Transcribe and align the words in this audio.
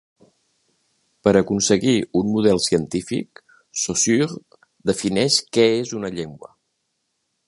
Per 1.27 1.33
aconseguir 1.41 1.93
un 2.21 2.31
model 2.37 2.61
científic 2.69 3.43
Saussure 3.83 4.41
defineix 4.93 5.41
què 5.59 5.67
és 5.83 5.97
una 6.01 6.15
llengua. 6.17 6.51